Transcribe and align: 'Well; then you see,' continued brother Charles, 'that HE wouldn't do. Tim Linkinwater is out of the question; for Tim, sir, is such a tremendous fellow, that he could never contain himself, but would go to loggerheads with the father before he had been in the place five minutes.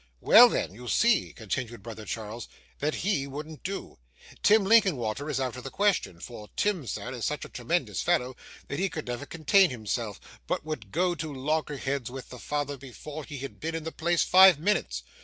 'Well; 0.19 0.49
then 0.49 0.73
you 0.73 0.87
see,' 0.87 1.31
continued 1.31 1.83
brother 1.83 2.05
Charles, 2.05 2.47
'that 2.79 2.95
HE 3.05 3.27
wouldn't 3.27 3.61
do. 3.61 3.99
Tim 4.41 4.63
Linkinwater 4.63 5.29
is 5.29 5.39
out 5.39 5.55
of 5.55 5.63
the 5.63 5.69
question; 5.69 6.19
for 6.19 6.49
Tim, 6.55 6.87
sir, 6.87 7.11
is 7.11 7.23
such 7.23 7.45
a 7.45 7.49
tremendous 7.49 8.01
fellow, 8.01 8.35
that 8.67 8.79
he 8.79 8.89
could 8.89 9.05
never 9.05 9.27
contain 9.27 9.69
himself, 9.69 10.19
but 10.47 10.65
would 10.65 10.91
go 10.91 11.13
to 11.13 11.31
loggerheads 11.31 12.09
with 12.09 12.29
the 12.29 12.39
father 12.39 12.77
before 12.77 13.25
he 13.25 13.37
had 13.37 13.59
been 13.59 13.75
in 13.75 13.83
the 13.83 13.91
place 13.91 14.23
five 14.23 14.57
minutes. 14.57 15.03